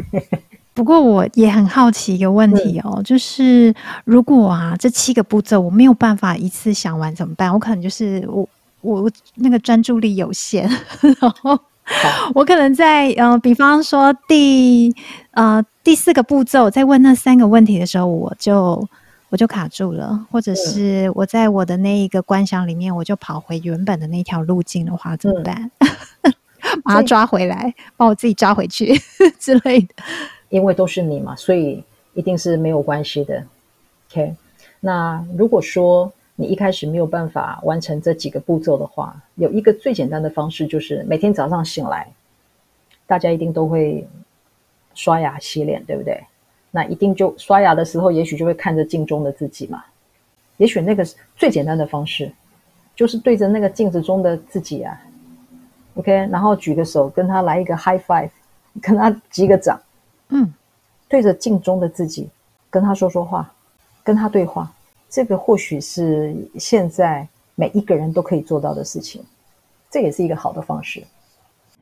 [0.74, 3.74] 不过我也很好奇一个问题哦，嗯、就是
[4.04, 7.50] 如果啊这七个步骤我没有办法一次想完怎么办？
[7.54, 8.46] 我可能就是我
[8.80, 10.68] 我那个专注力有限，
[11.20, 11.58] 然后
[12.34, 14.94] 我可能在呃，比方说第
[15.32, 18.88] 呃第四个步骤在问那三个问题的时候，我就。
[19.30, 25.70] 我就卡住了，或者是我在我的那一个观想里面，我就跑回原本的那条路径的话，怎么办？
[26.22, 26.32] 嗯、
[26.82, 28.98] 把它抓回来，把我自己抓回去
[29.38, 29.88] 之类的。
[30.48, 33.44] 因为都是你嘛，所以一定是没有关系的。
[34.10, 34.34] OK，
[34.80, 36.10] 那如果说
[36.40, 42.06] 你一开始没有办法完成这几个步骤的话，有一个最简单的方式，就是每天早上醒来，
[43.08, 44.06] 大家一定都会
[44.94, 46.22] 刷牙洗脸，对不对？
[46.70, 49.84] 那一定就刷牙的时候，也许就会看着镜中的自己嘛。
[50.58, 52.30] 也许那个是最简单的方式，
[52.94, 54.96] 就是对着那个镜子中的自己啊
[55.96, 58.30] ，OK，然后举个手，跟他来一个 high five，
[58.80, 59.80] 跟他击个掌，
[60.28, 60.54] 嗯，
[61.08, 62.28] 对着镜中的自己，
[62.70, 63.52] 跟他说说话，
[64.04, 64.72] 跟他对话。
[65.08, 69.22] 这个或许是现在每一个人都可以做到的事情，
[69.90, 71.02] 这也是一个好的方式。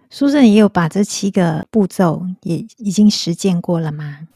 [0.08, 4.26] 书生也有把这七个步骤也已经实践过了吗？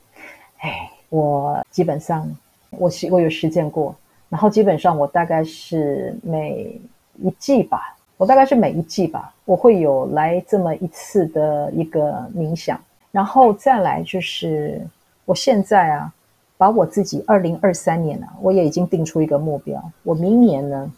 [0.59, 2.29] 哎，我基本上
[2.71, 3.95] 我我有实践过，
[4.29, 6.81] 然后基本上我大概是每
[7.23, 12.79] 一季吧，我大概是每一季吧，我会有来这么一次的一个冥想，
[13.13, 14.85] 然后再来就是
[15.25, 16.13] 我现在啊，
[16.61, 20.93] 把我自己二零二三年啊，我也已经定出一个目标，我明年呢，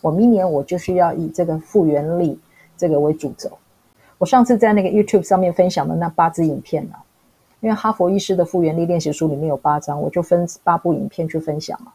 [0.00, 2.36] 我明年我就是要以这个复原力
[2.76, 3.48] 这个为主轴。
[4.18, 6.96] 我上次在那个 YouTube 上面分享的那八支影片呢、
[7.60, 11.92] 因为哈佛医师的复原力练习书里面有八章，我就分八部影片去分享嘛。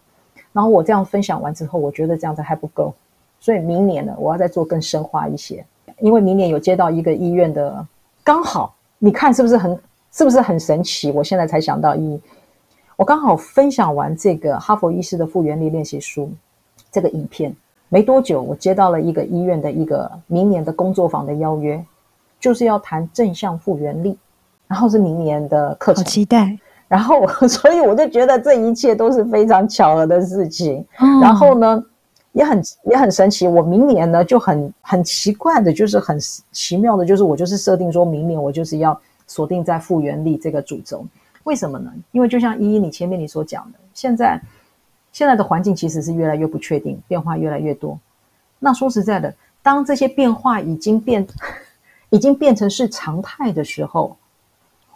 [0.54, 2.94] 然后我这样分享完之后，我觉得这样子还不够，
[3.42, 5.66] 所以明年呢，我要再做更深化一些，
[6.00, 7.86] 因为明年有接到一个医院的，
[8.24, 9.78] 刚好你看是不是很
[10.14, 11.12] 是不是很神奇？
[11.12, 12.20] 我现在才想到一，
[13.02, 16.32] 我刚好分享完这个哈佛医师的复原力练习书
[16.92, 17.52] 这个影片
[17.90, 21.84] 没多久，我接到了一个医院的一个明年的工作坊的邀约，
[22.40, 24.16] 就是要谈正向复原力，
[24.68, 26.56] 然后是明年的课程，好期待。
[26.88, 31.84] 然后所以我就觉得这一切都是非常巧合的事情，嗯、然后呢。
[32.34, 36.18] 也很也很神奇，我明年呢就很很奇怪的，就是很
[36.54, 38.98] 奇妙的，就是我就是设定说明年我就是要
[39.28, 41.04] 锁定在复原力这个主轴。
[41.44, 41.94] 为什么呢？
[42.12, 44.42] 因为就像依依你前面你所讲的，现在
[45.12, 48.00] 现在的环境其实是越来越不确定，变化越来越多。
[48.60, 51.28] 那说实在的，当这些变化已经变
[52.10, 54.16] 已经变成是常态的时候，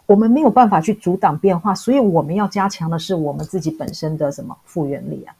[0.06, 5.34] 我们没有办法去阻挡变化，所以我们要加强的是我们自己本身的什么复原力啊？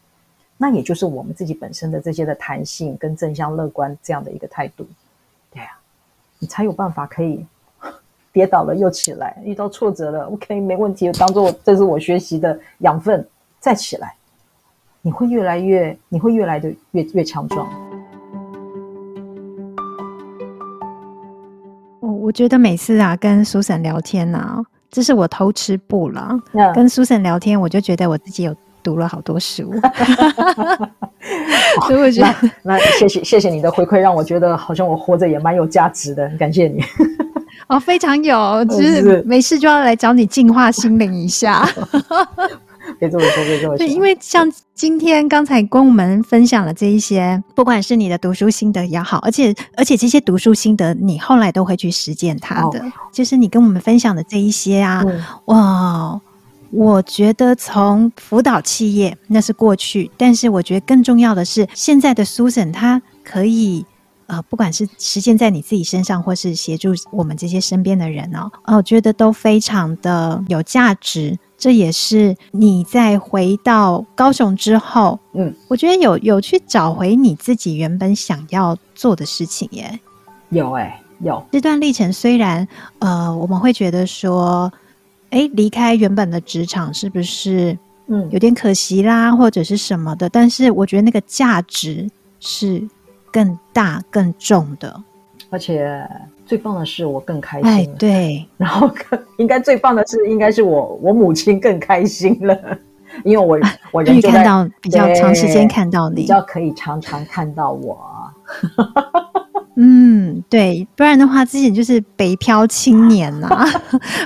[0.59, 4.87] 那也就是我们自己本身的这些的弹性跟正向乐观这样的一个态度，
[5.53, 5.69] 对呀、
[6.39, 7.45] 你才有办法可以
[8.37, 13.27] 跌倒了又起来，遇到挫折了，OK，没问题，当做这是我学习的养分，
[13.59, 14.15] 再起来，
[15.01, 17.67] 你会越来越，你会越来的越越强壮。
[22.01, 26.39] 我我觉得每次啊跟 Susan 聊天啊，这是我偷吃步了。
[26.53, 28.55] 嗯、跟 Susan 聊天，我就觉得我自己有。
[28.83, 29.73] 读了好多书，
[31.89, 32.33] 所以我觉得
[32.63, 36.81] 那，那谢谢谢谢你的回馈，让我觉得好像我活着也蛮有价值的，感谢你。
[37.69, 41.69] 哦，非常有，就是没事就要来找你净化心灵一下。
[43.01, 43.79] 别这么说，别这么说。
[43.79, 56.21] 对，因为像今天刚才跟我们分享了这一些，不管是你的读书心得也好，而且而且这些读书心得你后来都会去实践它的，哦、就是你跟我们分享的这一些啊，嗯、哇。
[56.73, 63.87] 我觉得从辅导企业那是过去，但是我觉得更重要的是现在的 Susan，她可以
[64.27, 71.39] 呃，不管是实践在你自己身上，或是协助我们这些身边的人哦，我觉得都非常的有价值。
[71.59, 79.99] 这也是你在回到高雄之后，嗯，我觉得有有去找回你自己原本想要做的事情耶。
[80.51, 82.67] 有哎、欸，有这段历程，虽然
[82.99, 84.73] 呃，我们会觉得说。
[85.31, 90.29] 哎，离开原本的职场是不是嗯有点可惜啦，嗯、或者是什么的？
[90.29, 92.09] 但是我觉得那个价值
[92.39, 92.81] 是
[93.37, 95.03] 更大更重的，
[95.51, 96.09] 而且
[96.47, 97.71] 最棒的是我更开心。
[97.71, 102.59] 哎，对， 然后更应该最棒的是应该是我我母亲更开心了，
[103.25, 103.59] 因为我
[103.93, 107.99] 我看到比较长时间看到你，比较可以常常看到我。
[109.77, 113.67] 嗯，对，不然的话，之前就是北漂青年呐、啊，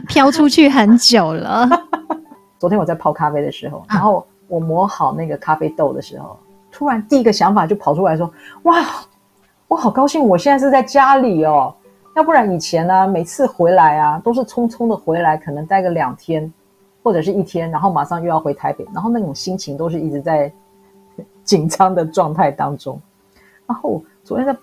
[0.07, 1.69] 飘出去很久了。
[2.61, 6.39] 昨天我在泡咖啡的时候，然后我磨好那个咖啡豆的时候，
[6.81, 8.33] 突然第一个想法就跑出来说
[8.65, 8.83] ：“哇，
[9.69, 11.75] 我好高兴，我现在是在家里哦，
[12.17, 16.51] 要不然以前呢、每次回来啊，都是匆匆的回来，可能待个两天
[17.03, 20.51] 或者是一天，然后马上又要回台北，然后那种心情都是一直在
[21.45, 22.99] 紧张的状态当中。
[23.67, 24.57] 然后昨天在。”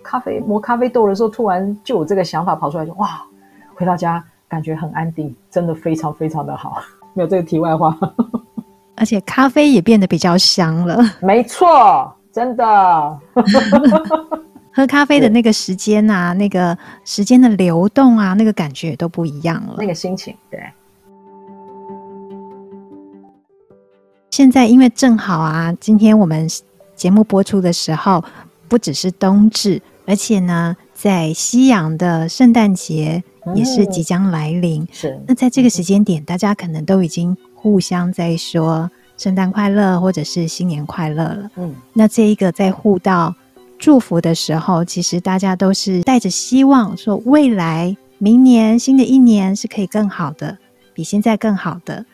[0.00, 3.24] 咖啡磨咖啡豆的时候，突然就有这个想法跑出来，就哇，
[3.74, 6.76] 回到家感觉很安定，真的非常非常的好。
[7.14, 7.98] 没有这个题外话，
[8.96, 10.98] 而且咖啡也变得比较香了。
[11.20, 13.18] 没错，真的。
[14.72, 19.76] 喝咖啡的那个时间啊，那个时间的流动啊，那个感觉都不一样了。
[19.78, 20.60] 那个心情，对。
[24.30, 26.48] 现在因为正好啊，今天我们
[26.96, 28.24] 节目播出的时候，
[28.66, 29.80] 不只是冬至。
[30.06, 33.22] 而且呢，在西洋的圣诞节
[33.54, 34.82] 也是即将来临。
[34.82, 37.34] 嗯、是，那在这个时间点，大家可能都已经
[37.64, 41.50] 互相在说圣诞快乐，或者是新年快乐了。
[41.56, 43.34] 嗯，那这一个在互道
[43.78, 50.58] 祝福的时候，其实大家都是带着希望，说未来明年新的一年是可以更好的，
[50.92, 52.04] 比现在更好的。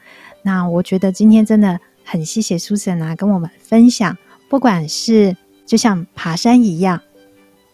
[0.44, 4.16] 那我觉得今天真的很谢谢 Susan 啊，跟我们分享，
[4.48, 5.36] 不管是
[5.66, 7.00] 就像爬山一样。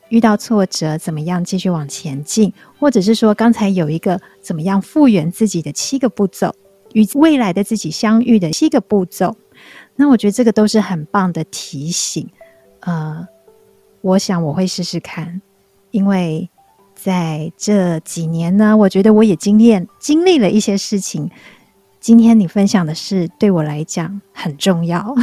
[0.09, 2.51] 遇到挫折，怎么样继续往前进？
[2.79, 6.55] 或者是说，刚才有一个怎么样复原自己的七个步骤，
[6.97, 9.37] 与未来的自己相遇的七个步骤。
[9.97, 12.27] 那我觉得这个都是很棒的提醒。
[12.81, 13.29] 呃，
[14.01, 15.43] 我想我会试试看，
[15.91, 16.49] 因为
[16.95, 21.31] 在这几年呢，我觉得我也经验经历了一些事情。
[22.01, 25.15] 今天你分享的事对我来讲很重要，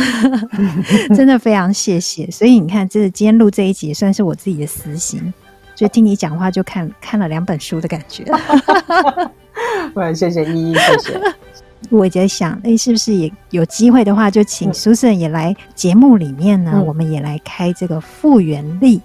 [1.15, 2.29] 真的非常谢谢。
[2.29, 5.33] 所以你看，这今天录这一集也算是我自己的私心，
[5.73, 8.25] 就听你讲话就看看了两本书的感觉。
[10.13, 11.21] 谢谢依依，谢谢。
[11.89, 16.73] 我在想，哎，是不是也有机会的话，就请 Susan 也来节目里面呢？
[16.75, 19.01] 嗯、我们也来开这个复原力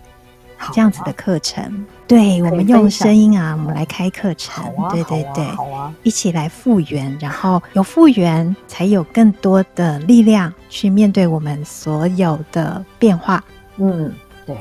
[0.73, 1.63] 这样子的课程。
[1.65, 1.75] 啊、
[2.07, 4.65] 对，我们用声音啊，我们来开课程。
[4.77, 13.45] 啊、对对对，好啊，好啊，一起来复原，然后有复原，才有更多的力量去面对我们所有的变化。
[13.77, 14.13] 嗯，
[14.47, 14.57] 对，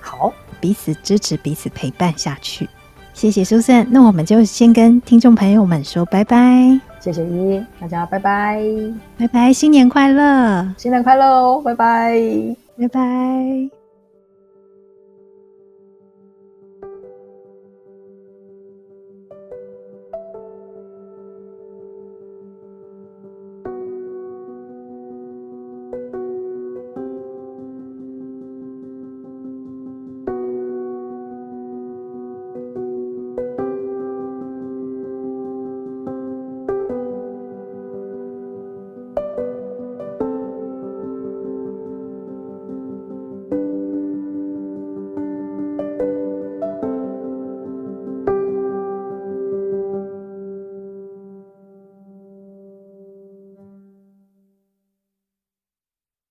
[0.00, 2.68] 好，彼此支持，彼此陪伴下去。
[3.12, 6.80] 谢谢 Susan，那我们就先跟听众朋友们说拜拜。
[6.98, 8.60] 谢谢依依，大家拜拜，
[9.18, 12.16] 拜拜，新年快乐，新年快乐哦，拜拜，
[12.78, 13.81] 拜拜。